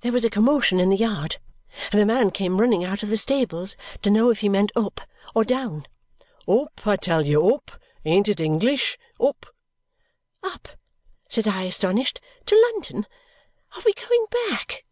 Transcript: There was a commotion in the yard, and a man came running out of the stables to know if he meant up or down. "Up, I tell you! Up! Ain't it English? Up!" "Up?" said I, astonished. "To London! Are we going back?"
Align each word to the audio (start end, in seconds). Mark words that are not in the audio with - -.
There 0.00 0.10
was 0.10 0.24
a 0.24 0.28
commotion 0.28 0.80
in 0.80 0.88
the 0.90 0.96
yard, 0.96 1.36
and 1.92 2.00
a 2.02 2.04
man 2.04 2.32
came 2.32 2.60
running 2.60 2.84
out 2.84 3.04
of 3.04 3.10
the 3.10 3.16
stables 3.16 3.76
to 4.02 4.10
know 4.10 4.28
if 4.28 4.40
he 4.40 4.48
meant 4.48 4.72
up 4.74 5.00
or 5.36 5.44
down. 5.44 5.86
"Up, 6.48 6.84
I 6.84 6.96
tell 6.96 7.24
you! 7.24 7.54
Up! 7.54 7.70
Ain't 8.04 8.26
it 8.26 8.40
English? 8.40 8.98
Up!" 9.20 9.46
"Up?" 10.42 10.66
said 11.28 11.46
I, 11.46 11.62
astonished. 11.62 12.20
"To 12.46 12.60
London! 12.72 13.06
Are 13.76 13.82
we 13.86 13.94
going 13.94 14.26
back?" 14.48 14.84